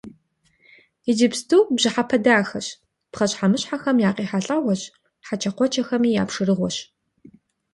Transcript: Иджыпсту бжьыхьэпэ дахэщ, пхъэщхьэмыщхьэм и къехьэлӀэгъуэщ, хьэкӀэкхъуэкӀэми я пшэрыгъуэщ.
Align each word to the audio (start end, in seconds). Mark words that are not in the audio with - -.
Иджыпсту 1.09 1.59
бжьыхьэпэ 1.75 2.17
дахэщ, 2.23 2.67
пхъэщхьэмыщхьэм 3.11 3.97
и 3.99 4.05
къехьэлӀэгъуэщ, 4.15 4.81
хьэкӀэкхъуэкӀэми 5.25 6.09
я 6.21 6.23
пшэрыгъуэщ. 6.27 6.77